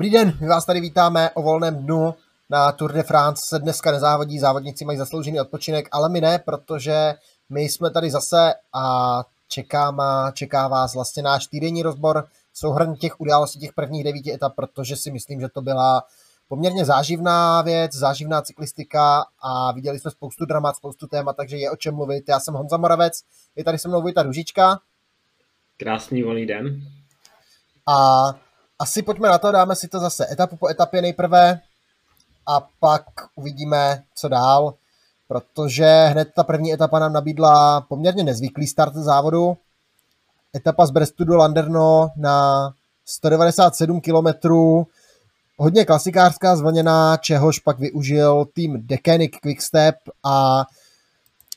[0.00, 2.14] Dobrý den, my vás tady vítáme o volném dnu
[2.50, 3.42] na Tour de France.
[3.46, 7.14] Se dneska nezávodí, závodníci mají zasloužený odpočinek, ale my ne, protože
[7.48, 13.20] my jsme tady zase a čeká, má, čeká vás vlastně náš týdenní rozbor, souhrn těch
[13.20, 16.02] událostí těch prvních devíti etap, protože si myslím, že to byla
[16.48, 21.76] poměrně záživná věc, záživná cyklistika a viděli jsme spoustu dramat, spoustu témat, takže je o
[21.76, 22.24] čem mluvit.
[22.28, 23.22] Já jsem Honza Moravec,
[23.56, 24.80] je tady se mnou Vojta Ružička.
[25.76, 26.82] Krásný volný den.
[27.86, 28.24] A
[28.80, 31.60] asi pojďme na to, dáme si to zase etapu po etapě nejprve
[32.46, 33.02] a pak
[33.34, 34.74] uvidíme, co dál,
[35.28, 39.56] protože hned ta první etapa nám nabídla poměrně nezvyklý start závodu.
[40.56, 42.70] Etapa z Brestu do Landerno na
[43.04, 44.48] 197 km,
[45.58, 49.94] hodně klasikářská zvlněná, čehož pak využil tým Decanic Quickstep
[50.24, 50.64] a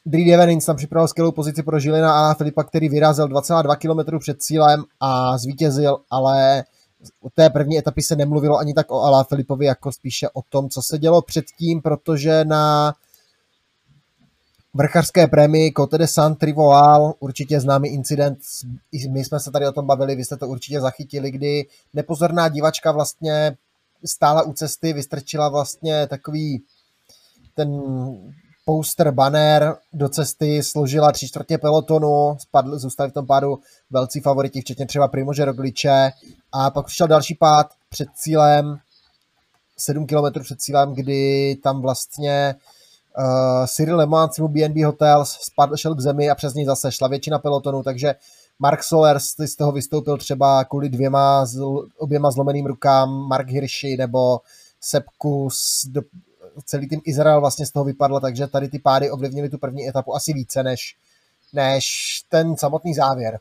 [0.06, 4.42] Drie Devenins tam připravil skvělou pozici pro Žilina a Filipa, který vyrazil 2,2 km před
[4.42, 6.64] cílem a zvítězil, ale
[7.22, 10.70] u té první etapy se nemluvilo ani tak o Alá Filipovi, jako spíše o tom,
[10.70, 12.94] co se dělo předtím, protože na
[14.74, 18.40] vrchařské prémii Cote de Saint Trivoal, určitě známý incident,
[19.12, 22.92] my jsme se tady o tom bavili, vy jste to určitě zachytili, kdy nepozorná divačka
[22.92, 23.58] vlastně
[24.06, 26.64] stála u cesty, vystrčila vlastně takový
[27.56, 27.82] ten
[28.66, 34.62] poster, banner do cesty, složila tři čtvrtě pelotonu, spadl, zůstali v tom pádu velcí favoriti,
[34.62, 36.12] včetně třeba Primože Rogliče.
[36.52, 38.78] A pak přišel další pád před cílem,
[39.78, 42.56] 7 km před cílem, kdy tam vlastně
[43.18, 47.08] uh, Cyril Lemans mu BNB Hotels spadl, šel k zemi a přes něj zase šla
[47.08, 48.16] většina pelotonu, takže
[48.60, 51.46] Mark Solers z toho vystoupil třeba kvůli dvěma,
[51.98, 54.40] oběma zlomeným rukám, Mark Hirschi nebo
[54.82, 55.88] Sepkus,
[56.66, 60.16] celý tým Izrael vlastně z toho vypadl, takže tady ty pády ovlivnily tu první etapu
[60.16, 60.96] asi více než,
[61.54, 61.86] než
[62.30, 63.40] ten samotný závěr.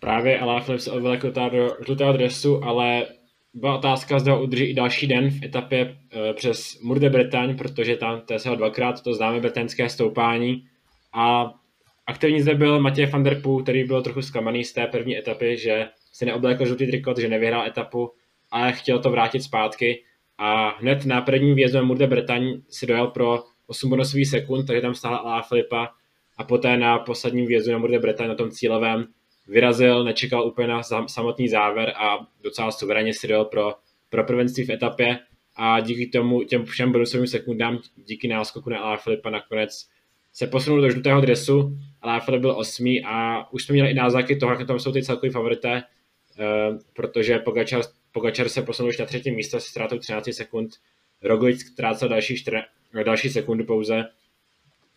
[0.00, 3.06] Právě Alaphilipp se odvlekl do žlutého dresu, ale
[3.54, 5.80] byla otázka, zda udrží i další den v etapě
[6.12, 10.66] e, přes Mur de Bretagne, protože tam to se dvakrát to známe bretenské stoupání.
[11.12, 11.54] A
[12.06, 15.56] aktivní zde byl Matěj van der Poel, který byl trochu zklamaný z té první etapy,
[15.56, 18.12] že si neoblékl žlutý trikot, že nevyhrál etapu,
[18.52, 20.04] ale chtěl to vrátit zpátky.
[20.38, 24.80] A hned na prvním výjezdu Mur de Bretagne si dojel pro 8 bonusových sekund, takže
[24.80, 25.88] tam stála Alá Filipa
[26.36, 29.06] a poté na posledním výjezdu na Mur de Bretagne na tom cílovém
[29.48, 33.74] vyrazil, nečekal úplně na samotný závěr a docela suverénně si dojel pro,
[34.10, 35.18] pro prvenství v etapě
[35.56, 39.88] a díky tomu těm všem bonusovým sekundám, díky náskoku na Alá Filipa nakonec
[40.32, 44.36] se posunul do žlutého dresu, ale Filip byl osmý a už jsme měli i náznaky
[44.36, 49.06] toho, jak tam jsou ty celkový favorité, uh, protože Pogačar, Pogačar se posunul už na
[49.06, 50.70] třetí místo se ztrátou 13 sekund,
[51.22, 52.56] Roglic ztrácel další, čtyři,
[53.04, 54.04] další sekundu pouze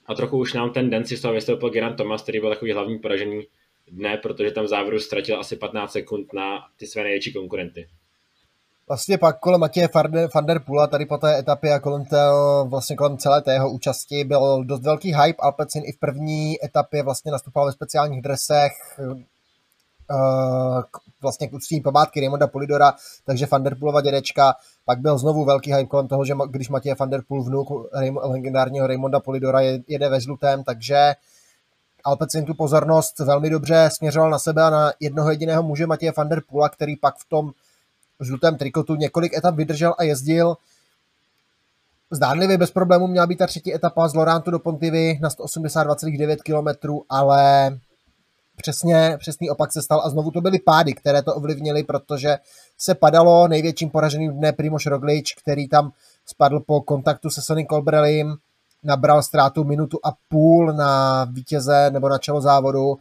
[0.05, 2.71] a trochu už nám ten den si z toho vystoupil Geran Thomas, který byl takový
[2.71, 3.41] hlavní poražený
[3.91, 7.87] dne, protože tam v závěru ztratil asi 15 sekund na ty své největší konkurenty.
[8.87, 9.89] Vlastně pak kolem Matěje
[10.35, 12.17] van der Pula tady po té etapě a kolem, té,
[12.69, 15.41] vlastně kolem celé té jeho účasti byl dost velký hype.
[15.41, 18.71] Alpecin i v první etapě vlastně nastupoval ve speciálních dresech,
[20.11, 20.81] uh,
[21.21, 22.93] vlastně k úctím památky Raymonda Polidora,
[23.25, 24.55] takže Van Der Poolova dědečka.
[24.85, 27.67] Pak byl znovu velký hype kolem toho, že když Matěj Van Der Poel vnuk
[28.23, 31.13] legendárního Raymonda Polidora jede ve žlutém, takže
[32.03, 36.29] Alpecin tu pozornost velmi dobře směřoval na sebe a na jednoho jediného muže Matěje van
[36.29, 37.51] der Pula, který pak v tom
[38.21, 40.57] žlutém trikotu několik etap vydržel a jezdil.
[42.11, 46.94] Zdánlivě bez problémů měla být ta třetí etapa z Lorantu do Pontivy na 182,9 km,
[47.09, 47.69] ale
[48.55, 52.38] přesně, přesný opak se stal a znovu to byly pády, které to ovlivnily, protože
[52.77, 55.91] se padalo největším poraženým dne Primoš Roglič, který tam
[56.25, 58.35] spadl po kontaktu se Sonny Colbrellim,
[58.83, 62.97] nabral ztrátu minutu a půl na vítěze nebo na čelo závodu,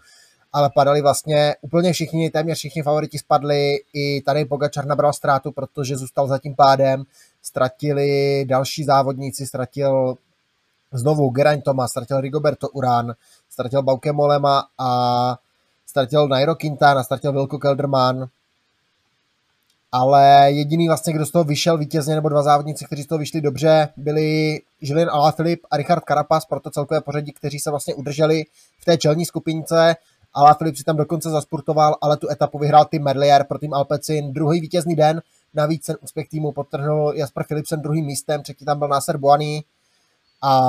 [0.53, 5.97] ale padali vlastně úplně všichni, téměř všichni favoriti spadli, i tady Pogačar nabral ztrátu, protože
[5.97, 7.05] zůstal za tím pádem,
[7.43, 10.17] ztratili další závodníci, ztratil
[10.93, 13.15] znovu Geraint Thomas, ztratil Rigoberto Uran,
[13.51, 15.39] ztratil Bauke Molema a
[15.87, 18.29] ztratil Nairo Quintana, ztratil Wilko Kelderman,
[19.93, 23.41] ale jediný vlastně, kdo z toho vyšel vítězně, nebo dva závodníci, kteří z toho vyšli
[23.41, 28.45] dobře, byli Julien Alaphilippe a Richard Carapaz, proto celkové pořadí, kteří se vlastně udrželi
[28.79, 29.97] v té čelní skupince.
[30.35, 34.33] Alaphilippe si tam dokonce zaspurtoval, ale tu etapu vyhrál tým Merlier pro tým Alpecin.
[34.33, 35.23] Druhý vítězný den,
[35.55, 39.65] navíc ten úspěch týmu potrhnul Jasper Philipsen druhým místem, třetí tam byl Nasser Boani
[40.43, 40.61] a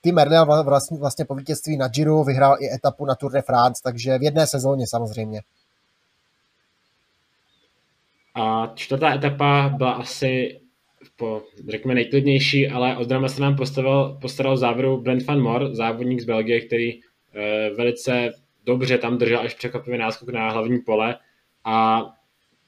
[0.00, 3.82] tým Merlier vlastně, vlastně po vítězství na Giro vyhrál i etapu na Tour de France,
[3.84, 5.40] takže v jedné sezóně samozřejmě.
[8.34, 10.60] A čtvrtá etapa byla asi
[11.16, 16.20] po, řekněme, nejklidnější, ale od drama se nám postavil, postaral závěru Brent van Moor, závodník
[16.20, 17.00] z Belgie, který e,
[17.76, 18.32] velice
[18.66, 21.16] dobře tam držel až překvapivý náskok na hlavní pole
[21.64, 22.02] a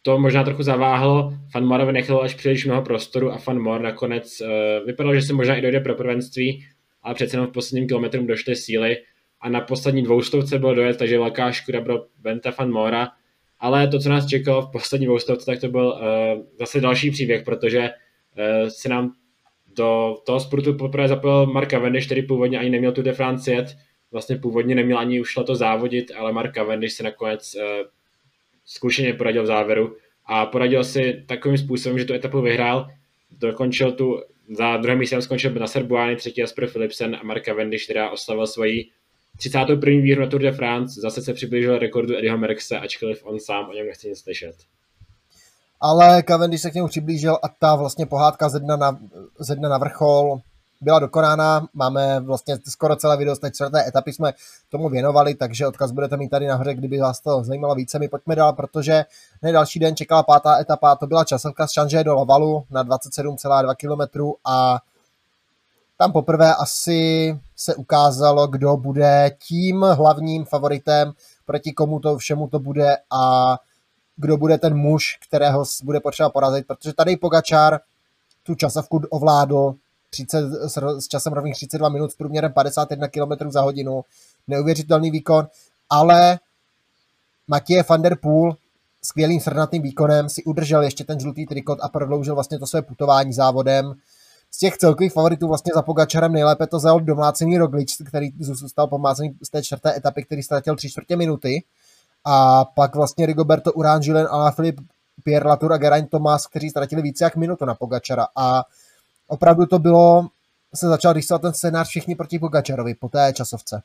[0.07, 4.41] to možná trochu zaváhlo, Fan Morovi nechalo až příliš mnoho prostoru a Fan Mor nakonec
[4.41, 6.65] uh, vypadalo, že se možná i dojde pro prvenství,
[7.03, 8.97] ale přece jenom v posledním kilometru došly síly
[9.41, 13.09] a na poslední dvoustovce bylo dojet, takže velká škoda pro Benta Fan Mora,
[13.59, 17.43] ale to, co nás čekalo v poslední dvoustovce, tak to byl uh, zase další příběh,
[17.43, 19.13] protože uh, se nám
[19.77, 23.77] do toho sportu poprvé zapojil Mark Cavendish, který původně ani neměl tu de France jet,
[24.13, 27.63] vlastně původně neměl ani už to závodit, ale Mark Cavendish se nakonec uh,
[28.67, 29.97] zkušeně poradil v závěru
[30.27, 32.91] a poradil si takovým způsobem, že tu etapu vyhrál,
[33.31, 34.23] dokončil tu,
[34.57, 38.85] za druhém místem skončil na Serbuány, třetí Jasper Philipsen a Mark Cavendish, která oslavil svoji
[39.39, 40.03] 31.
[40.03, 43.73] výhru na Tour de France, zase se přiblížil rekordu Eddieho Merckxe, ačkoliv on sám o
[43.73, 44.57] něm nechce nic slyšet.
[45.81, 48.99] Ale Cavendish se k němu přiblížil a ta vlastně pohádka ze dna na,
[49.39, 50.39] ze dna na vrchol
[50.81, 51.69] byla dokonána.
[51.75, 54.33] Máme vlastně skoro celé video z té čtvrté etapy jsme
[54.71, 57.99] tomu věnovali, takže odkaz budete mít tady nahoře, kdyby vás to zajímalo více.
[57.99, 59.05] My pojďme dál, protože
[59.43, 63.75] ne další den čekala pátá etapa, to byla časovka z Chanže do Lavalu na 27,2
[63.75, 64.79] km a
[65.99, 71.13] tam poprvé asi se ukázalo, kdo bude tím hlavním favoritem,
[71.45, 73.57] proti komu to všemu to bude a
[74.17, 77.81] kdo bude ten muž, kterého bude potřeba porazit, protože tady Pogačár
[78.43, 79.75] tu časovku ovládl
[80.11, 80.45] 30,
[81.01, 84.05] s časem rovných 32 minut s průměrem 51 km za hodinu.
[84.49, 85.49] Neuvěřitelný výkon,
[85.91, 86.39] ale
[87.49, 88.57] Matěje van der Poel
[89.03, 93.33] skvělým srnatým výkonem si udržel ještě ten žlutý trikot a prodloužil vlastně to své putování
[93.33, 93.95] závodem
[94.51, 99.37] z těch celkových favoritů vlastně za Pogačarem nejlépe to zajel domácený Roglič, který zůstal pomácený
[99.43, 101.63] z té čtvrté etapy, který ztratil tři čtvrtě minuty.
[102.25, 104.81] A pak vlastně Rigoberto Urangilen a Filip
[105.25, 108.27] Pierre Latour a Geraint Thomas, kteří ztratili více jak minutu na Pogačara.
[108.37, 108.65] A
[109.27, 110.29] opravdu to bylo,
[110.75, 113.83] se začal rýsovat ten scénář všichni proti Pogačarovi po té časovce.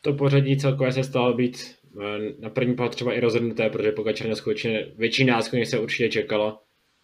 [0.00, 4.28] To pořadí celkově se stalo být eh, na první pohled třeba i rozhodnuté, protože Pogačar
[4.28, 6.58] neskutečně větší náskok, než se určitě čekalo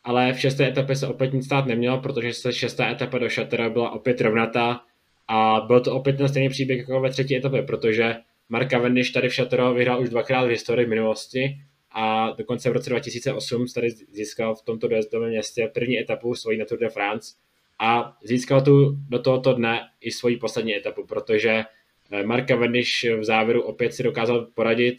[0.08, 3.70] ale v šesté etapě se opět nic stát nemělo, protože se šestá etapa do Šatera
[3.70, 4.80] byla opět rovnatá
[5.28, 8.16] a byl to opět ten stejný příběh jako ve třetí etapě, protože
[8.48, 11.56] Mark Cavendish tady v Šatero vyhrál už dvakrát v historii minulosti
[11.90, 16.64] a dokonce v roce 2008 tady získal v tomto dojezdovém městě první etapu svojí na
[16.64, 17.34] Tour de France
[17.78, 21.64] a získal tu do tohoto dne i svoji poslední etapu, protože
[22.10, 24.96] eh, Mark Cavendish v závěru opět si dokázal poradit.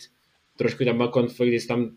[0.57, 1.89] Trošku tam byl konflikt, když tam uh,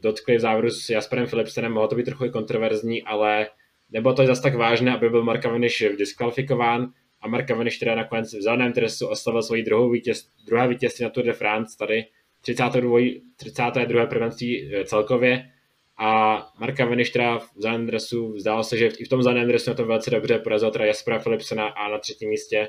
[0.00, 3.48] dotkli v závěru s Jasperem Philipsenem, mohlo to být trochu kontroverzní, ale
[3.90, 8.34] nebylo to zase tak vážné, aby byl Mark Cavendish diskvalifikován a Mark Cavendish teda nakonec
[8.34, 12.04] v zeleném dresu oslavil svoji druhou vítěz, druhé vítězství na Tour de France, tady
[12.40, 12.98] 32.
[13.36, 14.06] 32.
[14.06, 15.50] prvenství eh, celkově
[15.98, 19.70] a Mark Cavendish teda v zeleném dresu zdálo se, že i v tom zeleném dresu
[19.70, 22.68] na to velice dobře porazil teda Jaspera Philipsena a na třetím místě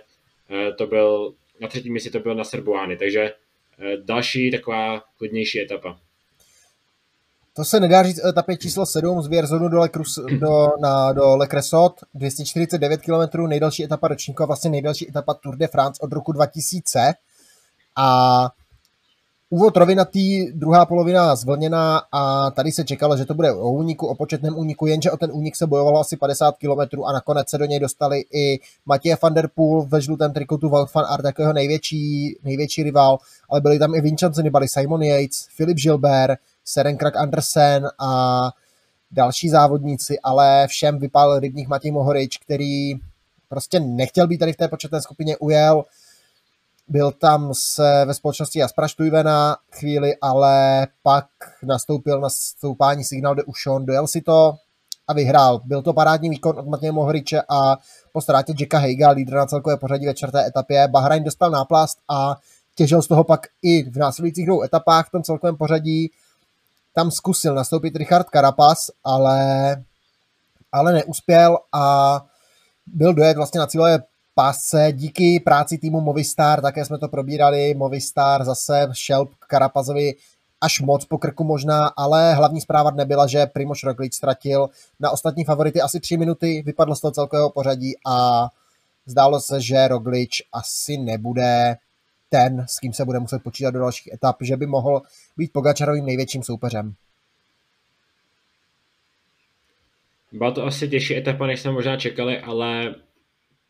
[0.50, 3.34] eh, to byl na třetím místě to byl na Serbuány, takže
[3.82, 6.00] Eh, další taková klidnější etapa.
[7.54, 11.38] To se nedá říct etapě číslo 7 z Vierzonu do, Le Cruz, do, na, do
[11.38, 16.14] Le Cresot, 249 km, nejdelší etapa ročníku a vlastně nejdelší etapa Tour de France od
[16.14, 17.14] roku 2000.
[17.96, 18.50] A
[19.54, 24.16] Úvod rovinatý, druhá polovina zvlněná a tady se čekalo, že to bude o úniku, o
[24.16, 27.66] početném úniku, jenže o ten únik se bojovalo asi 50 km a nakonec se do
[27.66, 31.54] něj dostali i Matěj van der Poel ve žlutém trikotu Wout van Aert jako jeho
[31.54, 33.18] největší, největší rival,
[33.50, 38.42] ale byli tam i Vincenzo Nibali, Simon Yates, Filip Gilbert, Seren Krak Andersen a
[39.12, 42.94] další závodníci, ale všem vypál rybník Matěj Mohorič, který
[43.50, 45.84] prostě nechtěl být tady v té početné skupině, ujel,
[46.92, 51.26] byl tam se ve společnosti Jaspra Štujvena chvíli, ale pak
[51.64, 54.54] nastoupil na stoupání Signal de Ušon, dojel si to
[55.08, 55.62] a vyhrál.
[55.66, 57.78] Byl to parádní výkon od Matěje Mohoriče a
[58.14, 62.36] po ztrátě Jacka Heiga, lídra na celkové pořadí ve čtvrté etapě, Bahrain dostal náplast a
[62.76, 66.12] těžil z toho pak i v následujících dvou etapách v tom celkovém pořadí.
[66.94, 69.76] Tam zkusil nastoupit Richard Carapaz, ale,
[70.72, 72.16] ale neuspěl a
[72.88, 74.04] byl dojet vlastně na cílové
[74.42, 74.88] pásce.
[74.92, 80.14] Díky práci týmu Movistar, také jsme to probírali, Movistar zase šel k Karapazovi
[80.62, 84.70] až moc po krku možná, ale hlavní zpráva nebyla, že Primoš Roglič ztratil
[85.00, 88.48] na ostatní favority asi tři minuty, vypadlo z toho celkového pořadí a
[89.06, 91.78] zdálo se, že Roglič asi nebude
[92.30, 95.02] ten, s kým se bude muset počítat do dalších etap, že by mohl
[95.38, 96.94] být Pogačarovým největším soupeřem.
[100.32, 102.96] Byla to asi těžší etapa, než jsme možná čekali, ale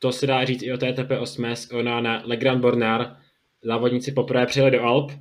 [0.02, 3.10] to se dá říct i o té TP 8 ona na Le Grand Bornard.
[3.64, 5.12] Závodníci poprvé přijeli do Alp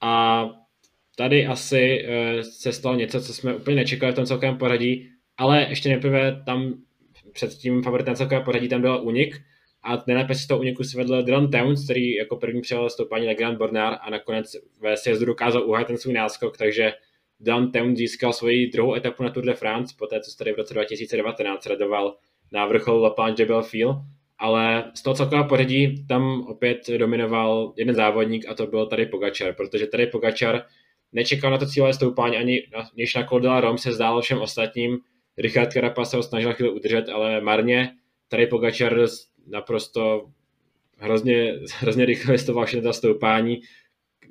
[0.00, 0.44] a
[1.16, 5.66] tady asi uh, se stalo něco, co jsme úplně nečekali v tom celkovém pořadí, ale
[5.68, 6.74] ještě nejprve tam
[7.32, 9.40] před tím favoritem celkového pořadí tam byl únik
[9.82, 13.58] a nejlépe si to uniku svedl Dylan Towns, který jako první přijel stoupání na Grand
[13.58, 16.92] Bornár a nakonec ve sjezdu dokázal uhájit ten svůj náskok, takže
[17.40, 20.56] Dylan Towns získal svoji druhou etapu na Tour de France, poté co se tady v
[20.56, 22.16] roce 2019 radoval
[22.52, 23.94] na vrchol La Planche de Belleville,
[24.40, 29.54] ale z toho celkového pořadí tam opět dominoval jeden závodník a to byl tady Pogačar,
[29.54, 30.62] protože tady Pogačar
[31.12, 32.62] nečekal na to cílové stoupání, ani
[33.16, 34.98] na Col Rom se zdálo všem ostatním.
[35.38, 37.92] Richard Carapaz se ho snažil chvíli udržet, ale marně.
[38.28, 39.06] Tady Pogačar
[39.46, 40.26] naprosto
[40.98, 43.60] hrozně, hrozně rychle vystoval všechny ta stoupání.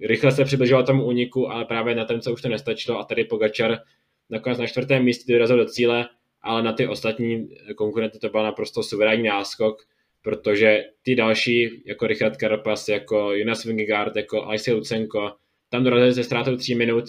[0.08, 3.24] Rychle se přibližoval tomu úniku, ale právě na ten, co už to nestačilo a tady
[3.24, 3.78] Pogačar
[4.30, 6.10] nakonec na čtvrtém místě dorazil do cíle,
[6.42, 9.78] ale na ty ostatní konkurenty to byl naprosto suverénní náskok,
[10.22, 15.32] protože ty další, jako Richard Carapaz, jako Jonas Vingegaard, jako Alexej Lucenko,
[15.70, 17.06] tam dorazili se ztrátou tří minut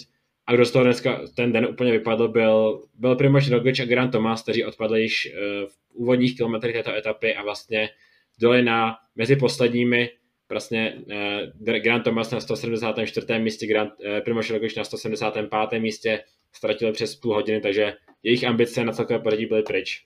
[0.47, 4.13] a kdo z toho dneska ten den úplně vypadl, byl, byl Primož Roglič a Grant
[4.13, 7.89] Thomas, kteří odpadli již eh, v úvodních kilometrech této etapy a vlastně
[8.41, 10.11] dole na mezi posledními
[10.51, 13.27] vlastně uh, Grant Thomas na 174.
[13.39, 15.81] místě, Grant, uh, Primož Roglič na 175.
[15.81, 20.05] místě ztratili přes půl hodiny, takže jejich ambice na celkové pořadí byly pryč.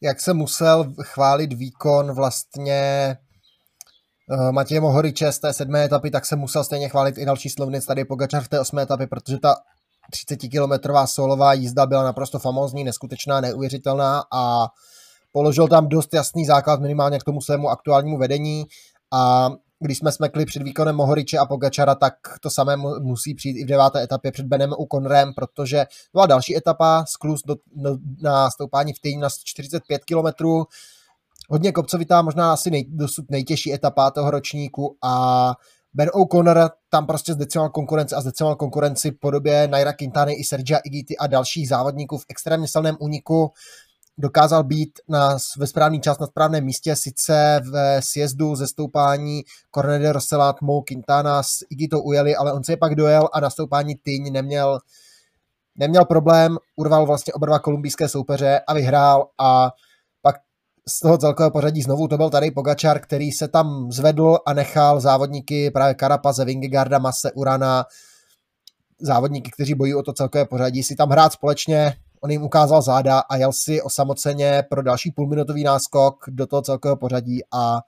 [0.00, 3.16] Jak se musel chválit výkon vlastně
[4.30, 7.86] uh, Matěje Mohoriče z té sedmé etapy, tak se musel stejně chválit i další slovnic
[7.86, 9.56] tady Pogačar v té osmé etapě, protože ta
[10.12, 14.66] 30-kilometrová solová jízda byla naprosto famózní, neskutečná, neuvěřitelná a
[15.32, 18.66] položil tam dost jasný základ minimálně k tomu svému aktuálnímu vedení
[19.12, 19.50] a
[19.80, 23.68] když jsme smekli před výkonem Mohoriče a Pogačara, tak to samé musí přijít i v
[23.68, 28.50] deváté etapě před Benem u Conrem, protože to byla další etapa, sklus do, do, na
[28.50, 30.44] stoupání v týdní na 45 km,
[31.48, 35.54] hodně kopcovitá, možná asi nej, dosud nejtěžší etapa toho ročníku a
[35.94, 40.78] Ben O'Connor tam prostě zdecimal konkurenci a zdecimal konkurenci v podobě Naira Quintany i Sergia
[40.78, 43.52] Igity a dalších závodníků v extrémně silném úniku
[44.18, 49.42] dokázal být na, ve správný čas na správném místě, sice v sjezdu ze stoupání
[49.74, 53.40] Corne de Rosselat, Mo Quintana s Igito ujeli, ale on se je pak dojel a
[53.40, 54.78] na stoupání Tyň neměl,
[55.76, 59.70] neměl problém, urval vlastně oba dva kolumbijské soupeře a vyhrál a
[60.22, 60.36] pak
[60.88, 65.00] z toho celkového pořadí znovu to byl tady Pogačar, který se tam zvedl a nechal
[65.00, 67.84] závodníky právě Karapaze, Vingegaarda, Mase, Urana,
[69.00, 73.18] závodníky, kteří bojují o to celkové pořadí, si tam hrát společně, on jim ukázal záda
[73.18, 77.80] a jel si osamoceně pro další půlminutový náskok do toho celkového pořadí a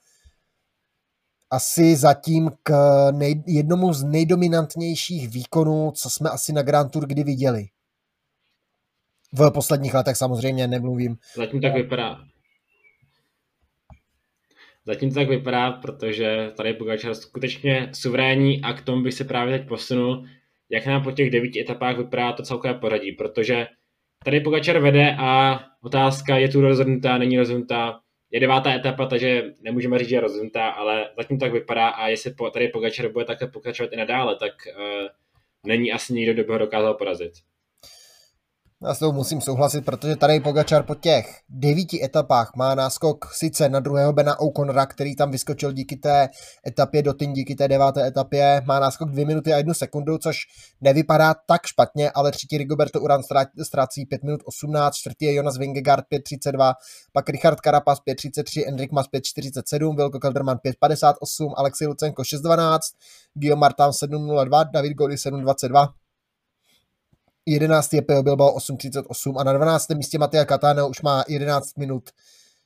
[1.50, 2.72] asi zatím k
[3.12, 7.66] nej, jednomu z nejdominantnějších výkonů, co jsme asi na Grand Tour kdy viděli.
[9.32, 11.16] V posledních letech samozřejmě nemluvím.
[11.36, 12.18] Zatím tak vypadá.
[14.86, 19.24] Zatím to tak vypadá, protože tady je Pogačar skutečně suverénní a k tomu bych se
[19.24, 20.24] právě teď posunul,
[20.70, 23.66] jak nám po těch devíti etapách vypadá to celkové pořadí, protože
[24.26, 28.00] tady Pogačar vede a otázka je tu rozhodnutá, není rozhodnutá.
[28.30, 32.34] Je devátá etapa, takže nemůžeme říct, že je rozhodnutá, ale zatím tak vypadá a jestli
[32.52, 35.08] tady Pogačar bude takhle pokračovat i nadále, tak uh,
[35.66, 37.32] není asi nikdo, kdo by ho dokázal porazit.
[38.84, 43.68] Já s tou musím souhlasit, protože tady Pogačar po těch devíti etapách má náskok sice
[43.68, 46.28] na druhého Bena O'Connora, který tam vyskočil díky té
[46.66, 50.36] etapě do Tyn, díky té deváté etapě, má náskok dvě minuty a jednu sekundu, což
[50.80, 53.22] nevypadá tak špatně, ale třetí Rigoberto Uran
[53.62, 56.74] ztrácí 5 minut 18, čtvrtý je Jonas Vingegaard 5.32,
[57.12, 62.78] pak Richard Carapaz 5.33, Enric Mas 5.47, Vilko Kelderman 5.58, Alexej Lucenko 6.12,
[63.34, 65.88] Guillaume Martin 7.02, David Goli 7.22,
[67.46, 67.92] 11.
[67.92, 69.88] je Pio Bilbao 8.38 a na 12.
[69.88, 72.10] místě Matia Katano už má 11 minut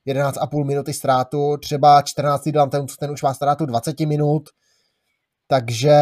[0.07, 2.45] 11,5 minuty ztrátu, třeba 14.
[2.45, 4.49] Dylan ten, ten už má ztrátu 20 minut,
[5.47, 5.97] takže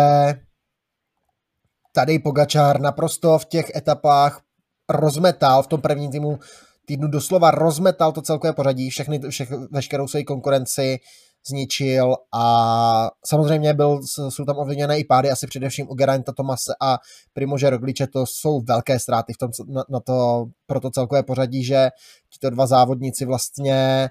[1.92, 4.40] tady Pogačár naprosto v těch etapách
[4.88, 6.38] rozmetal v tom prvním týmu
[6.84, 10.98] týdnu doslova rozmetal to celkové pořadí, všechny, všech, veškerou své konkurenci,
[11.48, 16.98] zničil a samozřejmě byl, jsou tam ovlivněné i pády, asi především u Geraint Tomase a
[17.32, 21.64] Primože Rogliče, to jsou velké ztráty v tom, na, na to, pro to celkové pořadí,
[21.64, 21.88] že
[22.30, 24.08] tito dva závodníci vlastně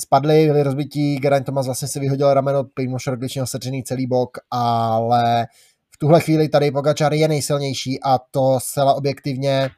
[0.00, 4.38] spadli, byli rozbití, Geraint Tomas vlastně si vyhodil rameno, Primož Roglič měl sedřený celý bok,
[4.50, 5.46] ale
[5.94, 9.70] v tuhle chvíli tady Pogačar je nejsilnější a to zcela objektivně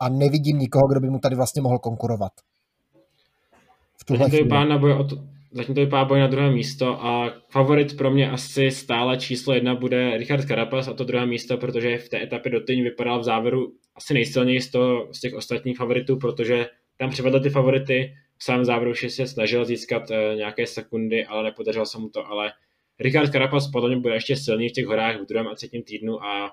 [0.00, 2.32] a nevidím nikoho, kdo by mu tady vlastně mohl konkurovat.
[4.00, 4.48] V tuhle chvíli.
[4.48, 5.16] Pán boj o to,
[5.54, 9.74] zatím to vypadá boj na druhé místo a favorit pro mě asi stále číslo jedna
[9.74, 13.24] bude Richard Carapaz a to druhé místo, protože v té etapě do Tyň vypadal v
[13.24, 18.44] závěru asi nejsilněji z, toho, z těch ostatních favoritů, protože tam přivedl ty favority, v
[18.44, 22.52] samém závěru se snažil získat uh, nějaké sekundy, ale nepodařilo se mu to, ale
[23.00, 26.24] Richard Carapaz podle mě bude ještě silný v těch horách v druhém a třetím týdnu
[26.24, 26.52] a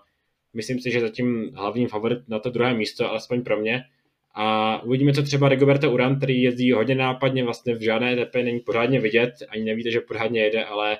[0.53, 3.83] myslím si, že zatím hlavní favorit na to druhé místo, alespoň pro mě.
[4.33, 8.59] A uvidíme, co třeba Rigoberto Uran, který jezdí hodně nápadně, vlastně v žádné etapě není
[8.59, 10.97] pořádně vidět, ani nevíte, že pořádně jede, ale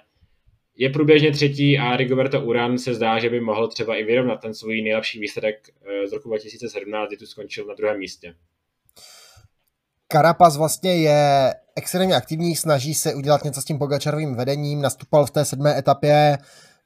[0.75, 4.53] je průběžně třetí a Rigoberto Uran se zdá, že by mohl třeba i vyrovnat ten
[4.53, 8.33] svůj nejlepší výsledek eh, z roku 2017, kdy tu skončil na druhém místě.
[10.07, 15.31] Karapaz vlastně je extrémně aktivní, snaží se udělat něco s tím Pogačarovým vedením, nastupoval v
[15.31, 16.38] té sedmé etapě,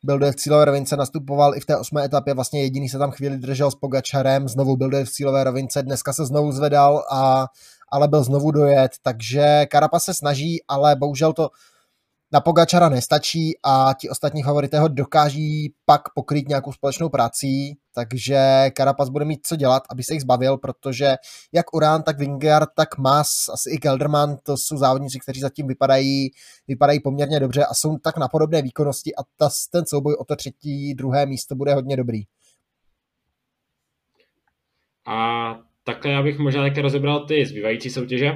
[0.06, 3.38] byl v cílové rovince, nastupoval i v té osmé etapě, vlastně jediný se tam chvíli
[3.38, 7.48] držel s Pogačarem, znovu byl v cílové rovince, dneska se znovu zvedal, a,
[7.92, 11.50] ale byl znovu dojet, takže Karapaz se snaží, ale bohužel to
[12.34, 18.70] na Pogačara nestačí a ti ostatní favorité ho dokáží pak pokrýt nějakou společnou prací, takže
[18.78, 21.16] Carapaz bude mít co dělat, aby se jich zbavil, protože
[21.54, 26.30] jak Urán, tak Wingard, tak Mas, asi i Kelderman, to jsou závodníci, kteří zatím vypadají,
[26.68, 30.36] vypadají poměrně dobře a jsou tak na podobné výkonnosti a ta, ten souboj o to
[30.36, 32.22] třetí, druhé místo bude hodně dobrý.
[35.08, 38.32] A takhle já bych možná také rozebral ty zbývající soutěže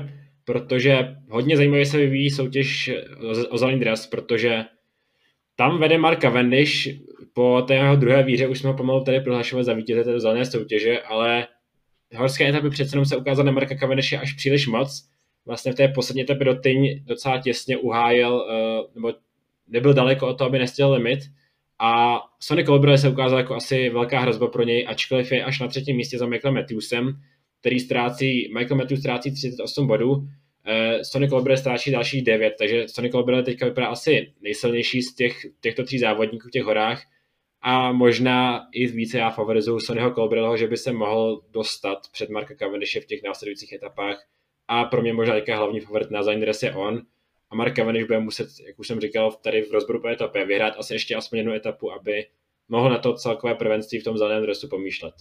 [0.49, 2.91] protože hodně zajímavě se vyvíjí soutěž
[3.49, 4.63] o zelený dres, protože
[5.55, 6.87] tam vede Mark Cavendish,
[7.33, 10.45] po té jeho druhé víře už jsme ho pomalu tady prohlašovali za vítěze této zelené
[10.45, 11.47] soutěže, ale
[12.15, 15.09] horské etapy přece jenom se ukázaly na Marka Cavendishe až příliš moc.
[15.45, 19.13] Vlastně v té poslední etapě do Tyň docela těsně uhájil, eh, nebo
[19.67, 21.19] nebyl daleko o to, aby nestěl limit.
[21.79, 25.67] A Sonic Colbrelli se ukázal jako asi velká hrozba pro něj, ačkoliv je až na
[25.67, 27.19] třetím místě za Michaelem Matthewsem,
[27.59, 30.27] který ztrácí, Michael Matthews ztrácí 38 bodů,
[30.65, 35.45] eh, Sonny Colbrelli ztrácí další 9, takže Sonny Colbrelli teďka vypadá asi nejsilnější z těch,
[35.61, 37.03] těchto tří závodníků v těch horách.
[37.61, 42.55] A možná i více já favorizuju Sonnyho Colbrelliho, že by se mohl dostat před Marka
[42.55, 44.27] Cavendishe v těch následujících etapách.
[44.67, 47.01] A pro mě možná teďka hlavní favorit na Zaindres je on.
[47.49, 50.73] A Mark Cavendish bude muset, jak už jsem říkal, tady v rozboru po etapě vyhrát
[50.77, 52.25] asi ještě aspoň jednu etapu, aby
[52.67, 55.13] mohl na to celkové prvenství v tom zeleném dresu pomýšlet.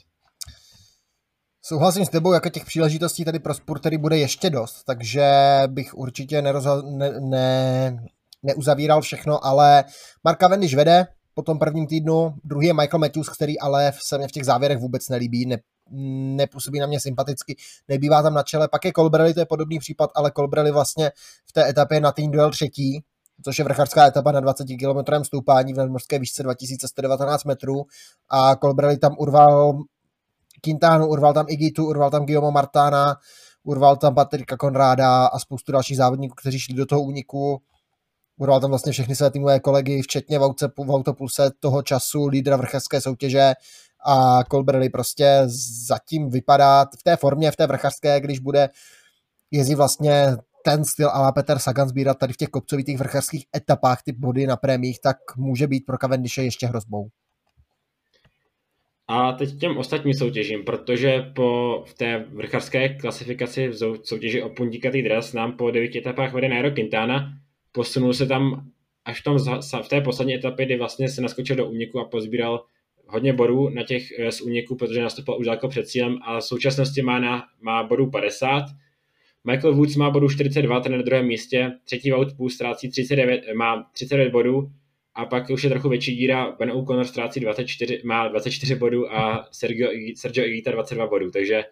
[1.68, 5.30] Souhlasím s tebou, jako těch příležitostí tady pro sport tady bude ještě dost, takže
[5.66, 6.52] bych určitě ne,
[7.20, 7.96] ne,
[8.42, 9.84] neuzavíral všechno, ale
[10.24, 14.28] Marka Cavendish vede po tom prvním týdnu, druhý je Michael Matthews, který ale se mě
[14.28, 15.56] v těch závěrech vůbec nelíbí, ne,
[16.36, 17.56] nepůsobí na mě sympaticky,
[17.88, 21.10] nebývá tam na čele, pak je Colbrelli, to je podobný případ, ale Colbrelli vlastně
[21.48, 23.04] v té etapě na tým duel třetí,
[23.44, 27.82] což je vrchařská etapa na 20 km stoupání v nadmořské výšce 2119 metrů
[28.30, 29.78] a Colbrelli tam urval
[30.60, 33.16] Quintánu, urval tam Igitu, urval tam Guillaume Martana,
[33.64, 37.62] urval tam Patrika Konráda a spoustu dalších závodníků, kteří šli do toho úniku.
[38.36, 42.56] Urval tam vlastně všechny své týmové kolegy, včetně v, auce, v autopulse toho času lídra
[42.56, 43.54] vrchařské soutěže
[44.06, 45.42] a Colbrelli prostě
[45.86, 48.68] zatím vypadá v té formě, v té vrchařské, když bude
[49.50, 54.12] jezdit vlastně ten styl ale Peter Sagan sbírat tady v těch kopcovitých vrchařských etapách ty
[54.12, 57.08] body na prémích, tak může být pro Cavendishe ještě hrozbou.
[59.08, 65.02] A teď těm ostatním soutěžím, protože po v té vrcharské klasifikaci v soutěži o puntíkatý
[65.02, 67.32] dres nám po devíti etapách vede Nairo Quintana,
[67.72, 68.70] posunul se tam
[69.04, 69.38] až v, tom,
[69.82, 72.64] v té poslední etapě, kdy vlastně se naskočil do úniku a pozbíral
[73.06, 76.44] hodně bodů na těch eh, z úniku, protože nastupoval už daleko před cílem a v
[76.44, 78.64] současnosti má, na, má bodů 50.
[79.44, 83.90] Michael Woods má bodů 42, ten na druhém místě, třetí Wout Půl ztrácí 39, má
[83.92, 84.70] 39 bodů
[85.18, 89.48] a pak už je trochu větší díra, Ben O'Connor ztrácí 24, má 24 bodů a
[89.52, 91.64] Sergio, Sergio Igita 22 bodů, takže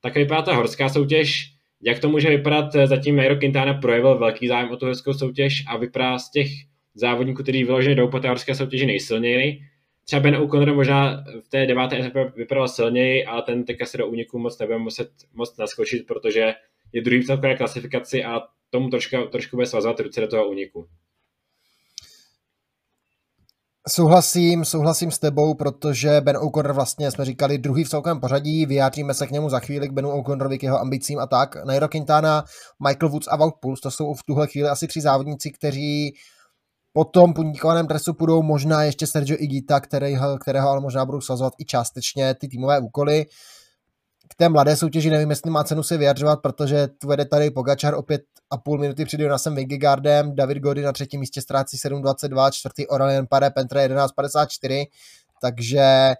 [0.00, 1.52] tak vypadá ta horská soutěž.
[1.82, 2.72] Jak to může vypadat?
[2.84, 6.48] Zatím Nairo Quintana projevil velký zájem o tu horskou soutěž a vypadá z těch
[6.94, 9.60] závodníků, kteří vyloženě jdou po té horské soutěži nejsilněji.
[10.04, 14.06] Třeba Ben O'Connor možná v té deváté etapě vypadal silněji, ale ten teďka se do
[14.06, 16.54] úniku moc nebude muset moc naskočit, protože
[16.92, 20.88] je druhý v takové klasifikaci a tomu trošku, trošku bude svazovat ruce do toho úniku.
[23.88, 29.14] Souhlasím, souhlasím s tebou, protože Ben O'Connor vlastně jsme říkali druhý v celkovém pořadí, vyjádříme
[29.14, 31.64] se k němu za chvíli k Benu O'Connorovi, k jeho ambicím a tak.
[31.64, 32.44] Nairo Quintana,
[32.88, 36.14] Michael Woods a Wout Puls, to jsou v tuhle chvíli asi tři závodníci, kteří
[36.92, 41.52] po tom puníkovaném dresu půjdou možná ještě Sergio Igita, kterého, kterého ale možná budou sazovat
[41.58, 43.26] i částečně ty týmové úkoly
[44.28, 48.22] k té mladé soutěži nevím, jestli má cenu se vyjadřovat, protože vede tady Pogačar opět
[48.50, 53.26] a půl minuty před Jonasem Vingegaardem, David Gody na třetím místě ztrácí 7.22, čtvrtý Aurelien
[53.26, 54.86] Pare Pentre 11.54,
[55.40, 56.14] takže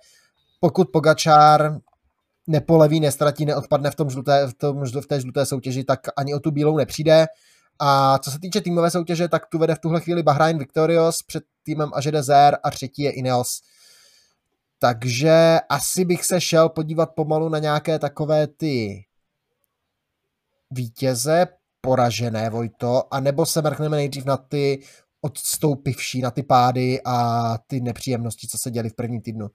[0.60, 1.78] pokud Pogačar
[2.46, 6.40] nepoleví, nestratí, neodpadne v, tom žluté, v, tom, v té žluté soutěži, tak ani o
[6.40, 7.26] tu bílou nepřijde.
[7.80, 11.44] A co se týče týmové soutěže, tak tu vede v tuhle chvíli Bahrain Victorious před
[11.62, 13.60] týmem Aže Desert a třetí je Ineos.
[14.78, 19.04] Takže asi bych se šel podívat pomalu na nějaké takové ty
[20.70, 21.46] vítěze,
[21.80, 24.82] poražené, Vojto, anebo se mrkneme nejdřív na ty
[25.20, 29.48] odstoupivší, na ty pády a ty nepříjemnosti, co se děly v prvním týdnu.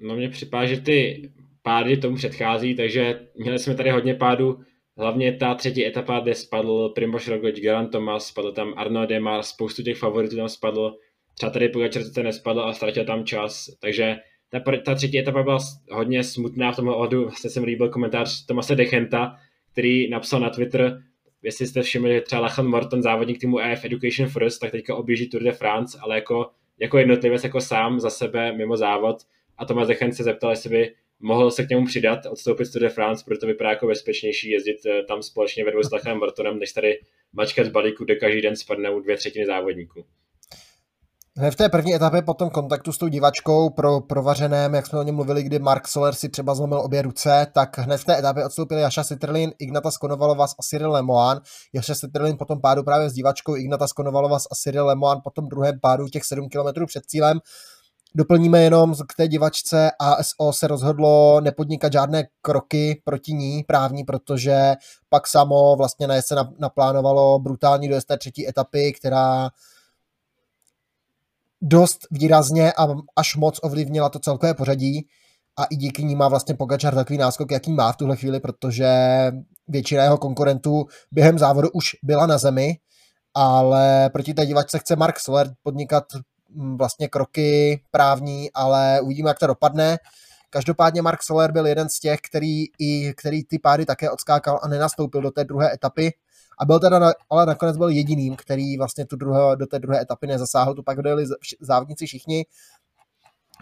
[0.00, 1.30] No mně připadá, že ty
[1.62, 4.60] pády tomu předchází, takže měli jsme tady hodně pádů,
[4.98, 9.82] hlavně ta třetí etapa, kde spadl Primož Roglič, Geran Thomas, spadl tam Arno Demar, spoustu
[9.82, 10.96] těch favoritů tam spadl,
[11.36, 14.16] třeba tady Pogačar to nespadl a ztratil tam čas, takže
[14.48, 15.58] ta, ta třetí etapa byla
[15.90, 19.36] hodně smutná v tomhle ohledu, vlastně jsem líbil komentář Tomase Dechenta,
[19.72, 21.02] který napsal na Twitter,
[21.42, 25.28] jestli jste všimli, že třeba Lachlan Morton, závodník týmu EF Education First, tak teďka objíždí
[25.28, 29.16] Tour de France, ale jako, jako jednotlivec, jako sám za sebe mimo závod.
[29.58, 32.82] A Tomas Dechen se zeptal, jestli by mohl se k němu přidat, odstoupit z Tour
[32.82, 36.18] de France, protože to vypadá jako bezpečnější jezdit eh, tam společně ve dvou s Lachlanem
[36.18, 36.98] Mortonem, než tady
[37.32, 40.04] mačkat z balíku, kde každý den spadnou dvě třetiny závodníků.
[41.38, 45.02] V té první etapě po tom kontaktu s tou divačkou pro provařeném, jak jsme o
[45.02, 48.44] něm mluvili, kdy Mark Soler si třeba zlomil obě ruce, tak hned v té etapě
[48.44, 51.40] odstoupili Jaša Sitterlin, Ignata Skonovalovas a Cyril Lemoine.
[51.72, 56.08] Jaša Sitterlin potom pádu právě s divačkou, Ignata Skonovalovas a Cyril Lemoine potom druhém pádu
[56.08, 57.40] těch 7 km před cílem.
[58.14, 64.74] Doplníme jenom k té divačce ASO se rozhodlo nepodnikat žádné kroky proti ní právní, protože
[65.08, 69.50] pak samo vlastně na se naplánovalo brutální dojezd té třetí etapy, která
[71.66, 75.06] dost výrazně a až moc ovlivnila to celkové pořadí.
[75.58, 78.88] A i díky ní má vlastně Pogačar takový náskok, jaký má v tuhle chvíli, protože
[79.68, 82.76] většina jeho konkurentů během závodu už byla na zemi,
[83.34, 86.04] ale proti té divačce chce Mark Soler podnikat
[86.50, 89.98] mm, vlastně kroky právní, ale uvidíme, jak to dopadne.
[90.50, 94.68] Každopádně Mark Soler byl jeden z těch, který, i, který ty pády také odskákal a
[94.68, 96.12] nenastoupil do té druhé etapy
[96.58, 100.00] a byl teda, na, ale nakonec byl jediným, který vlastně tu druhé, do té druhé
[100.00, 101.24] etapy nezasáhl, tu pak dojeli
[101.60, 102.46] závodníci všichni.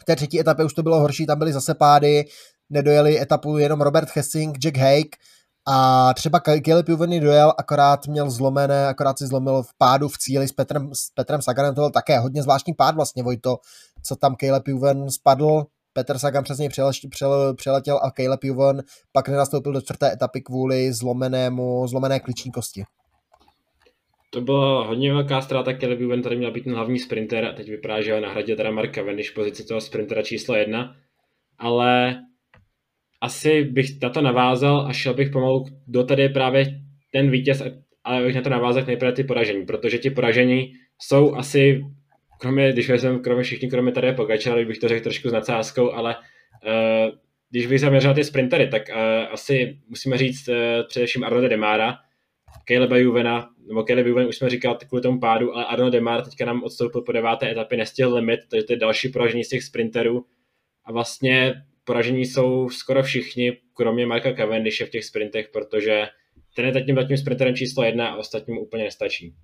[0.00, 2.24] V té třetí etapě už to bylo horší, tam byly zase pády,
[2.70, 5.16] nedojeli etapu jenom Robert Hessing, Jack Hake
[5.66, 10.48] a třeba Caleb Juvený dojel, akorát měl zlomené, akorát si zlomil v pádu v cíli
[10.48, 13.58] s Petrem, s Petrem Saganem, to byl také hodně zvláštní pád vlastně, Vojto,
[14.02, 16.68] co tam Caleb Juven spadl, Petr Sagan přes něj
[17.56, 22.84] přeletěl a Caleb Juven pak nenastoupil do čtvrté etapy kvůli zlomenému, zlomené kliční kosti.
[24.30, 27.68] To byla hodně velká ztráta, Caleb Juven tady měl být ten hlavní sprinter a teď
[27.68, 30.96] vypadá, že ho nahradil teda Mark Cavendish pozici toho sprintera číslo jedna,
[31.58, 32.16] ale
[33.20, 36.80] asi bych na to navázal a šel bych pomalu, kdo tady je právě
[37.12, 37.62] ten vítěz,
[38.04, 41.84] ale bych na to navázal nejprve ty poražení, protože ti poražení jsou asi
[42.44, 46.16] kromě, když vezmeme kromě všichni, kromě tady Pogačara, bych to řekl trošku s nadsázkou, ale
[46.16, 47.14] uh,
[47.50, 48.96] když bych zaměřil ty sprintery, tak uh,
[49.32, 50.54] asi musíme říct uh,
[50.88, 51.96] především Arnold Demara,
[52.68, 56.44] Caleba Juvena, nebo Caleb Juven už jsme říkali kvůli tomu pádu, ale Arnold Demar teďka
[56.44, 60.24] nám odstoupil po deváté etapě, nestihl limit, takže to je další poražení z těch sprinterů
[60.84, 61.54] a vlastně
[61.84, 66.06] poražení jsou skoro všichni, kromě Marka Cavendishe v těch sprintech, protože
[66.56, 69.34] ten je zatím, zatím sprinterem číslo jedna a ostatním úplně nestačí.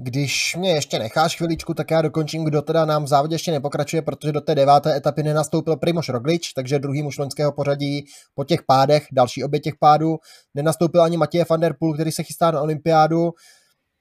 [0.00, 4.02] Když mě ještě necháš chviličku, tak já dokončím, kdo teda nám v závodě ještě nepokračuje,
[4.02, 8.62] protože do té deváté etapy nenastoupil Primoš Roglič, takže druhý muž loňského pořadí po těch
[8.62, 10.16] pádech, další obě těch pádů.
[10.54, 13.30] Nenastoupil ani Matěj van der Poel, který se chystá na olympiádu.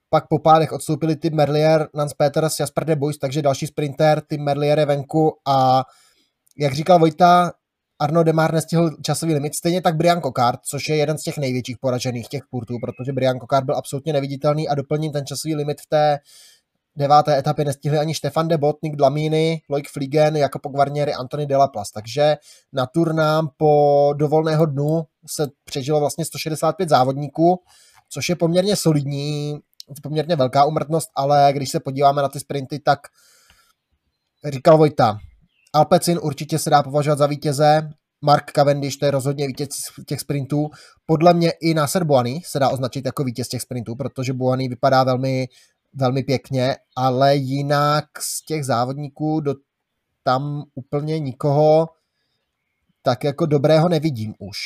[0.10, 4.44] Pak po pádech odstoupili Tim Merlier, Nance Peters, Jasper de Bois, takže další sprinter, Tim
[4.44, 5.84] Merlier je venku a
[6.58, 7.52] jak říkal Vojta,
[8.00, 11.78] Arno Demar nestihl časový limit, stejně tak Brian Kokart, což je jeden z těch největších
[11.82, 15.86] poražených těch purtů, protože Brian Kokart byl absolutně neviditelný a doplním ten časový limit v
[15.90, 16.20] té
[16.96, 21.92] deváté etapě nestihli ani Stefan de Botnik, Dlamini, Loic Fliegen, jako po Guarnieri, Antony Delaplas.
[21.92, 22.38] Takže
[22.74, 27.64] na turnám po dovolného dnu se přežilo vlastně 165 závodníků,
[28.10, 29.60] což je poměrně solidní,
[30.04, 33.00] poměrně velká umrtnost, ale když se podíváme na ty sprinty, tak
[34.50, 35.18] říkal Vojta,
[35.78, 37.90] Alpecin určitě se dá považovat za vítěze,
[38.22, 39.70] Mark Cavendish, to je rozhodně vítěz
[40.06, 40.70] těch sprintů.
[41.06, 45.04] Podle mě i Nasser Buany se dá označit jako vítěz těch sprintů, protože Buany vypadá
[45.04, 45.48] velmi,
[45.94, 49.54] velmi pěkně, ale jinak z těch závodníků do,
[50.24, 51.88] tam úplně nikoho
[53.02, 54.58] tak jako dobrého nevidím už.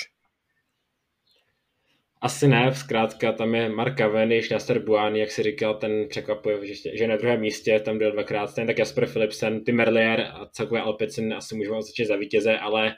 [2.23, 6.97] Asi ne, zkrátka tam je Mark Cavendish, Nasser Buani, jak si říkal, ten překvapuje, že,
[6.97, 10.81] že na druhém místě tam byl dvakrát, ten tak Jasper Philipsen, Tim Merlier a celkové
[10.81, 12.95] Alpecin asi můžeme označit za vítěze, ale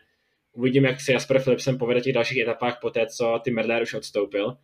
[0.54, 3.94] uvidím, jak se Jasper Philipsen povede těch dalších etapách po té, co Tim Merlier už
[3.94, 4.58] odstoupil.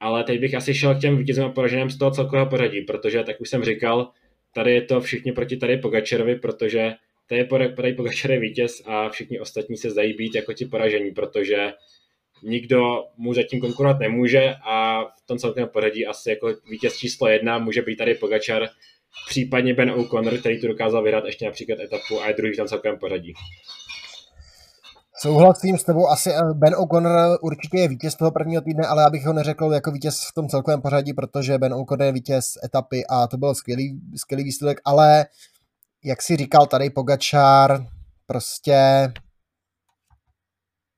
[0.00, 3.22] Ale teď bych asi šel k těm vítězům a poraženým z toho celkového pořadí, protože,
[3.24, 4.10] tak už jsem říkal,
[4.54, 6.92] tady je to všichni proti tady Pogačerovi, protože
[7.28, 11.72] tady, tady Pogačer je vítěz a všichni ostatní se zdají být jako ti poražení, protože
[12.44, 17.58] nikdo mu zatím konkurovat nemůže a v tom celkovém pořadí asi jako vítěz číslo jedna
[17.58, 18.62] může být tady Pogačar,
[19.28, 22.66] případně Ben O'Connor, který tu dokázal vyhrát ještě například etapu a je druhý v tom
[22.66, 23.32] celkovém pořadí.
[25.16, 29.26] Souhlasím s tebou, asi eh, Ben O'Connor určitě je vítěz toho prvního týdne, ale abych
[29.26, 33.26] ho neřekl jako vítěz v tom celkovém pořadí, protože Ben O'Connor je vítěz etapy a
[33.26, 35.26] to byl skvělý, skvělý výsledek, ale
[36.04, 37.86] jak si říkal tady Pogačar,
[38.26, 39.12] Prostě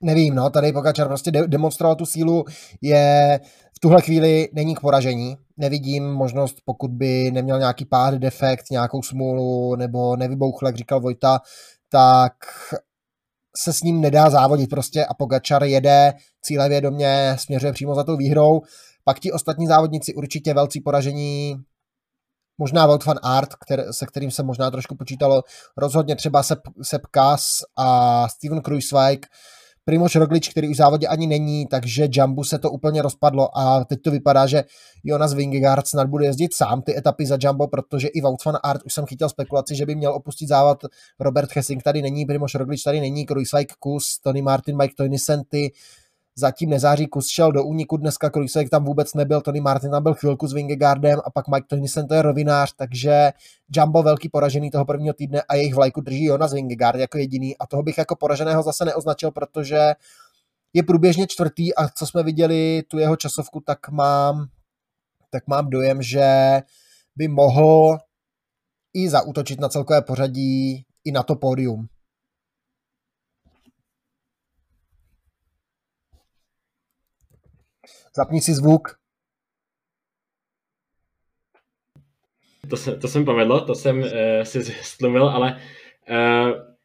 [0.00, 2.44] nevím, no, tady Pogačar prostě de- demonstroval tu sílu,
[2.82, 3.40] je
[3.76, 9.02] v tuhle chvíli není k poražení, nevidím možnost, pokud by neměl nějaký pád, defekt, nějakou
[9.02, 11.40] smůlu, nebo nevybouchl, jak říkal Vojta,
[11.90, 12.32] tak
[13.56, 18.60] se s ním nedá závodit prostě a Pogačar jede cílevědomě, směřuje přímo za tou výhrou,
[19.04, 21.56] pak ti ostatní závodníci určitě velcí poražení
[22.58, 25.42] možná Wout van Art, který, se kterým se možná trošku počítalo,
[25.76, 27.46] rozhodně třeba Sepp, Sepp Kass
[27.78, 29.26] a Steven Kruiswijk,
[29.88, 33.84] Primož Roglič, který už v závodě ani není, takže Jumbu se to úplně rozpadlo a
[33.84, 34.64] teď to vypadá, že
[35.04, 38.82] Jonas Vingegaard snad bude jezdit sám ty etapy za Jumbo, protože i Wout van Art
[38.84, 40.84] už jsem chytil spekulaci, že by měl opustit závod.
[41.20, 45.72] Robert Hessing tady není, Primož Roglič tady není, Kruiswijk Kus, Tony Martin, Mike Toynisenty,
[46.38, 50.14] zatím nezáří kus šel do úniku, dneska Krujsek tam vůbec nebyl, Tony Martin tam byl
[50.14, 53.32] chvilku s Vingegaardem a pak Mike Tonysen to je rovinář, takže
[53.76, 57.66] Jumbo velký poražený toho prvního týdne a jejich vlajku drží Jonas Vingegaard jako jediný a
[57.66, 59.94] toho bych jako poraženého zase neoznačil, protože
[60.72, 64.46] je průběžně čtvrtý a co jsme viděli tu jeho časovku, tak mám,
[65.30, 66.60] tak mám dojem, že
[67.16, 67.98] by mohl
[68.94, 71.88] i zautočit na celkové pořadí i na to pódium.
[78.16, 78.98] Zapni si zvuk.
[82.70, 84.08] To, se, to jsem povedlo, to jsem uh,
[84.42, 85.60] si stlumil, ale
[86.10, 86.76] uh,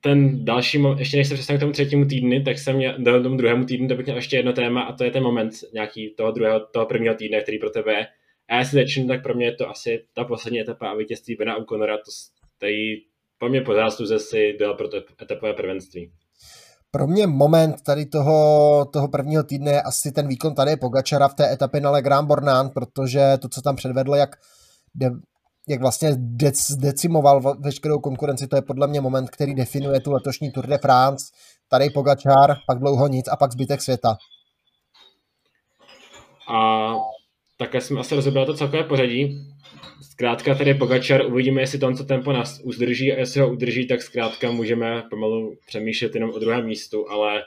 [0.00, 3.36] ten další, ještě než se přestanu k tomu třetímu týdny, tak jsem měl, do tomu
[3.36, 6.32] druhému týdnu, to bych měl ještě jedno téma a to je ten moment nějaký toho
[6.32, 8.06] druhého, toho prvního týdne, který pro tebe je.
[8.48, 11.34] A já si začnu, tak pro mě je to asi ta poslední etapa a vítězství
[11.34, 12.10] Bena O'Connora, to
[12.58, 13.02] tady
[13.38, 16.12] po mě po zásluze si dal pro to etapové prvenství.
[16.94, 21.34] Pro mě moment tady toho, toho prvního týdne je asi ten výkon tady Pogačara v
[21.34, 24.36] té etapě na Le Grand Bornand, protože to, co tam předvedl, jak,
[24.94, 25.10] de,
[25.68, 30.50] jak vlastně dec, decimoval veškerou konkurenci, to je podle mě moment, který definuje tu letošní
[30.52, 31.26] Tour de France.
[31.68, 34.16] Tady Pogačar, pak dlouho nic a pak zbytek světa.
[36.54, 36.94] A
[37.62, 39.46] také jsme asi rozebrali to celkové pořadí.
[40.00, 44.02] Zkrátka tady Pogačar, uvidíme, jestli to co tempo nás udrží a jestli ho udrží, tak
[44.02, 47.42] zkrátka můžeme pomalu přemýšlet jenom o druhém místu, ale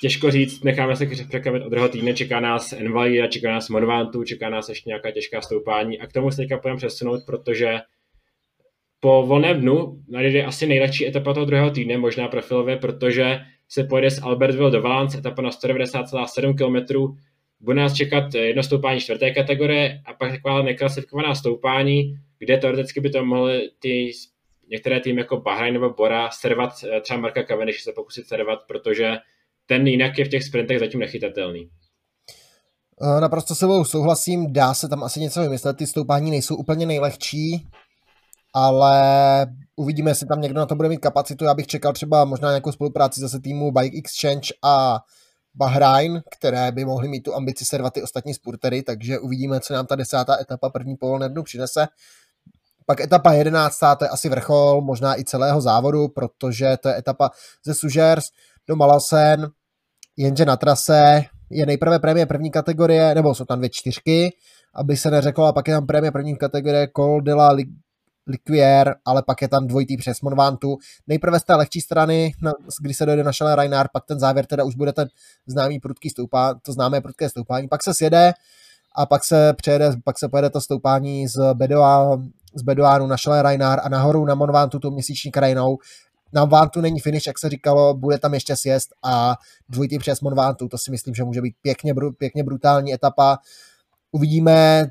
[0.00, 4.50] těžko říct, necháme se překvapit od druhého týdne, čeká nás Envy, čeká nás Monvantu, čeká
[4.50, 7.78] nás ještě nějaká těžká stoupání a k tomu se teďka půjdeme přesunout, protože
[9.00, 14.10] po volném dnu najde asi nejlehčí etapa toho druhého týdne, možná profilově, protože se pojede
[14.10, 17.16] z Albertville do Valence, etapa na 190,7 km,
[17.62, 23.10] bude nás čekat jedno stoupání čtvrté kategorie a pak taková neklasifikovaná stoupání, kde teoreticky by
[23.10, 24.12] to mohly ty
[24.70, 29.16] některé týmy jako Bahrain nebo Bora servat eh, třeba Marka Cavendish se pokusit servat, protože
[29.66, 31.70] ten jinak je v těch sprintech zatím nechytatelný.
[33.02, 37.66] Eh, naprosto se souhlasím, dá se tam asi něco vymyslet, ty stoupání nejsou úplně nejlehčí,
[38.54, 38.96] ale
[39.76, 41.44] uvidíme, jestli tam někdo na to bude mít kapacitu.
[41.44, 45.00] Já bych čekal třeba možná nějakou spolupráci zase týmu Bike Exchange a
[45.54, 49.86] Bahrain, které by mohly mít tu ambici servat ty ostatní spurtery, takže uvidíme, co nám
[49.86, 51.86] ta desátá etapa první povolné dnu přinese.
[52.86, 57.30] Pak etapa jedenáctá, to je asi vrchol, možná i celého závodu, protože to je etapa
[57.64, 58.24] ze Sugers
[58.68, 59.50] do Malasen,
[60.16, 64.36] jenže na trase je nejprve prémie první kategorie, nebo jsou tam dvě čtyřky,
[64.74, 67.56] aby se neřeklo, a pak je tam prémie první kategorie Col de la
[68.26, 70.78] Liquier, ale pak je tam dvojitý přes Monvantu.
[71.06, 72.32] Nejprve z té lehčí strany,
[72.82, 75.08] kdy se dojde na Šale Reinhardt, pak ten závěr teda už bude ten
[75.46, 78.32] známý prudký stoupání, to známé prudké stoupání, pak se sjede
[78.96, 82.22] a pak se přejede, pak se pojede to stoupání z, Bedoa,
[82.54, 85.78] z Bedoánu na Šale Reinhardt a nahoru na Monvantu tu měsíční krajinou.
[86.32, 89.36] Na Monvantu není finish, jak se říkalo, bude tam ještě sjezd a
[89.68, 93.38] dvojitý přes Monvantu, to si myslím, že může být pěkně, pěkně brutální etapa.
[94.12, 94.86] Uvidíme,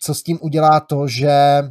[0.00, 1.62] co s tím udělá to, že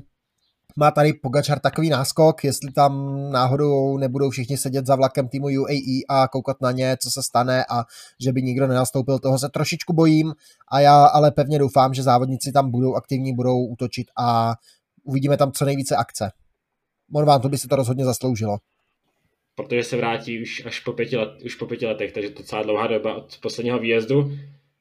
[0.76, 6.02] má tady Pogačar takový náskok, jestli tam náhodou nebudou všichni sedět za vlakem týmu UAE
[6.10, 7.84] a koukat na ně, co se stane a
[8.24, 10.34] že by nikdo nenastoupil, toho se trošičku bojím
[10.72, 14.54] a já ale pevně doufám, že závodníci tam budou aktivní, budou útočit a
[15.04, 16.32] uvidíme tam co nejvíce akce.
[17.10, 18.58] Morván, to by si to rozhodně zasloužilo.
[19.56, 22.64] Protože se vrátí už až po pěti, let, už po pěti letech, takže to celá
[22.64, 24.32] dlouhá doba od posledního výjezdu.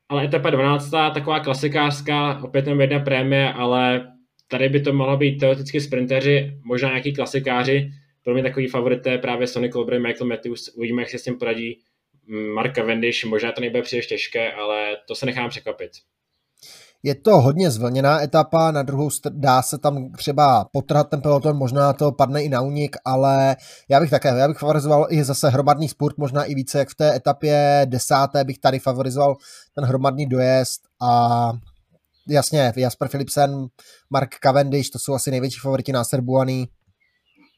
[0.08, 0.90] Ale etapa 12.
[0.90, 4.11] taková klasikářská, opět jenom jedna prémie, ale
[4.52, 7.90] tady by to mohlo být teoreticky sprinteři, možná nějaký klasikáři.
[8.24, 10.68] Pro mě takový favorit je právě Sonny Colbrey, Michael Matthews.
[10.68, 11.78] Uvidíme, jak se s tím poradí
[12.54, 13.24] Mark Cavendish.
[13.24, 15.90] Možná to nebude příliš těžké, ale to se nechám překvapit.
[17.02, 21.92] Je to hodně zvlněná etapa, na druhou dá se tam třeba potrhat ten peloton, možná
[21.92, 23.56] to padne i na únik, ale
[23.88, 26.94] já bych také, já bych favorizoval i zase hromadný sport, možná i více jak v
[26.94, 29.36] té etapě desáté bych tady favorizoval
[29.74, 31.52] ten hromadný dojezd a
[32.28, 33.66] jasně, Jasper Philipsen,
[34.10, 36.68] Mark Cavendish, to jsou asi největší favoriti na Serbuany.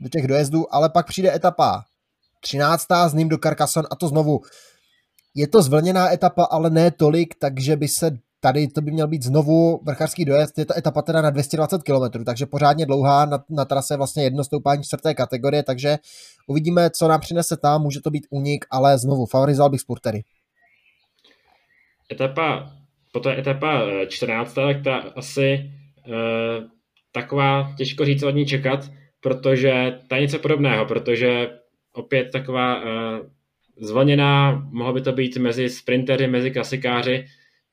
[0.01, 1.85] do těch dojezdů, ale pak přijde etapa
[2.41, 2.87] 13.
[3.07, 4.41] z ním do Carcassonne a to znovu
[5.35, 9.23] je to zvlněná etapa, ale ne tolik, takže by se tady to by měl být
[9.23, 13.65] znovu vrchářský dojezd, je to etapa teda na 220 km, takže pořádně dlouhá, na, na
[13.65, 15.99] trase vlastně jedno stoupání čtvrté kategorie, takže
[16.47, 20.25] uvidíme, co nám přinese tam, může to být únik, ale znovu favorizoval bych spurtery.
[22.13, 22.73] Etapa,
[23.15, 25.71] potom etapa 14, tak ta asi
[26.07, 26.67] uh,
[27.13, 29.73] taková, těžko říct od ní čekat, protože
[30.09, 31.49] ta je něco podobného, protože
[31.93, 32.87] opět taková uh,
[33.81, 37.25] zvoněná, mohlo by to být mezi sprintery, mezi klasikáři,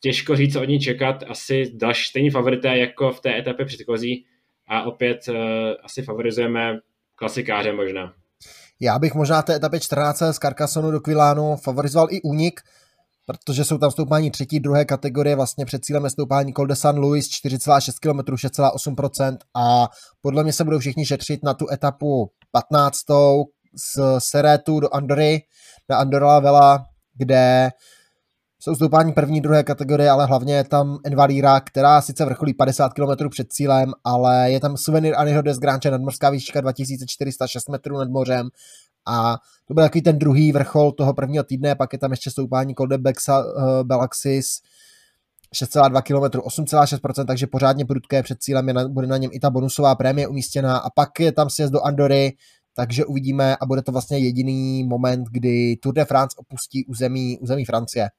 [0.01, 4.25] těžko říct, od ní čekat, asi další stejný favorité jako v té etapě předchozí
[4.67, 5.35] a opět uh,
[5.83, 6.79] asi favorizujeme
[7.15, 8.13] klasikáře možná.
[8.81, 12.61] Já bych možná v té etapě 14 z Carcassonu do Quilánu favorizoval i únik,
[13.31, 16.97] protože jsou tam stoupání třetí, druhé kategorie, vlastně před cílem je stoupání Col de San
[16.97, 19.89] Luis 4,6 km, 6,8% a
[20.21, 22.97] podle mě se budou všichni šetřit na tu etapu 15.
[23.75, 25.41] z Seretu do Andory,
[25.89, 26.85] na Andorra Vela,
[27.17, 27.71] kde
[28.59, 33.29] jsou stoupání první, druhé kategorie, ale hlavně je tam Envalíra, která sice vrcholí 50 km
[33.29, 38.49] před cílem, ale je tam suvenir Anyho des Granče nadmorská výška 2406 metrů nad mořem
[39.07, 39.37] a
[39.67, 42.87] to byl takový ten druhý vrchol toho prvního týdne, pak je tam ještě stoupání Col
[42.87, 44.61] de Bexa, uh, Belaxis
[45.55, 49.49] 6,2 km, 8,6%, takže pořádně prudké před cílem, je na, bude na něm i ta
[49.49, 52.33] bonusová prémie umístěná a pak je tam sjezd do Andory,
[52.75, 57.65] takže uvidíme a bude to vlastně jediný moment, kdy Tour de France opustí území, území
[57.65, 58.09] Francie.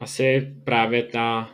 [0.00, 1.48] Asi právě ta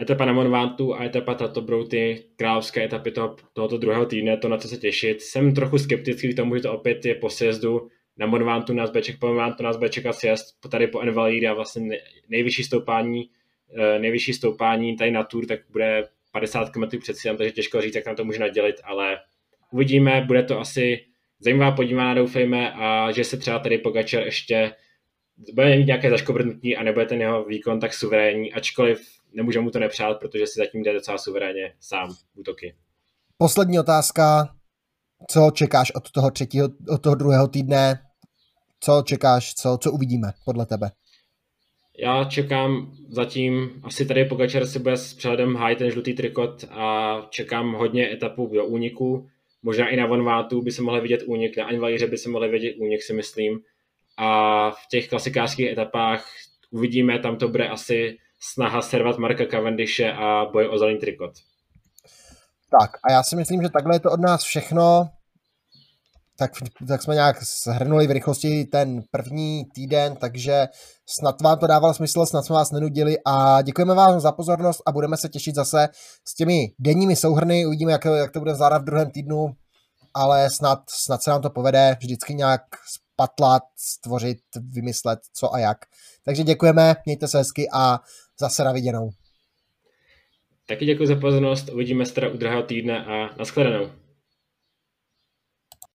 [0.00, 4.48] etapa na Monvantu a etapa tato budou ty královské etapy toho, tohoto druhého týdne, to
[4.48, 5.22] na co se těšit.
[5.22, 9.02] Jsem trochu skeptický k tomu, že to opět je po sjezdu na Monvantu nás bude,
[9.20, 13.30] po Monvantu nás bude čekat sjezd, tady po Envalide a vlastně nejvyšší stoupání,
[13.78, 17.94] eh, nejvyšší stoupání tady na Tour, tak bude 50 km před cílem, takže těžko říct,
[17.94, 19.18] jak nám to může nadělit, ale
[19.72, 21.04] uvidíme, bude to asi
[21.40, 24.72] zajímavá podívaná, doufejme, a že se třeba tady Pogačar ještě
[25.54, 29.78] bude mít nějaké zaškobrnutí a nebude ten jeho výkon tak suverénní, ačkoliv nemůže mu to
[29.78, 32.74] nepřát, protože si zatím jde docela suverénně sám útoky.
[33.38, 34.54] Poslední otázka.
[35.30, 38.02] Co čekáš od toho třetího, od toho druhého týdne?
[38.80, 40.90] Co čekáš, co, co uvidíme podle tebe?
[41.98, 47.16] Já čekám zatím, asi tady Pogačar si bude s přehledem hájit ten žlutý trikot a
[47.30, 49.28] čekám hodně etapů do úniku.
[49.62, 52.74] Možná i na Vonvátu by se mohli vidět únik, na Anvalíře by se mohli vidět
[52.78, 53.60] únik, si myslím.
[54.16, 56.26] A v těch klasikářských etapách
[56.70, 61.32] uvidíme, tam to bude asi snaha servat Marka Cavendishe a boj o zelený trikot.
[62.80, 65.08] Tak a já si myslím, že takhle je to od nás všechno.
[66.38, 66.50] Tak,
[66.88, 70.68] tak jsme nějak shrnuli v rychlosti ten první týden, takže
[71.18, 74.92] snad vám to dávalo smysl, snad jsme vás nenudili a děkujeme vám za pozornost a
[74.92, 75.88] budeme se těšit zase
[76.28, 79.46] s těmi denními souhrny, uvidíme, jak, jak to bude zvládat v druhém týdnu,
[80.14, 85.78] ale snad, snad se nám to povede vždycky nějak spatlat, stvořit, vymyslet co a jak.
[86.24, 88.00] Takže děkujeme, mějte se hezky a
[88.40, 89.10] zase na viděnou.
[90.66, 93.90] Taky děkuji za pozornost, uvidíme se teda u druhého týdne a nashledanou.